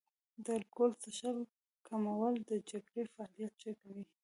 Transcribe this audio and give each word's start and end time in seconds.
د 0.43 0.45
الکول 0.57 0.91
څښل 1.01 1.37
کمول 1.87 2.33
د 2.49 2.51
جګر 2.69 3.05
فعالیت 3.15 3.53
ښه 3.61 3.71
کوي. 3.81 4.03